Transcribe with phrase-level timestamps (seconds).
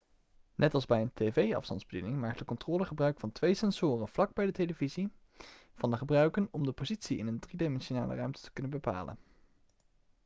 [0.55, 4.51] net als bij een tv-afstandsbediening maakt de controller gebruik van twee sensoren vlak bij de
[4.51, 5.11] televisie
[5.75, 9.17] van de gebruiken om de positie in een driedimensionale ruimte te kunnen bepalen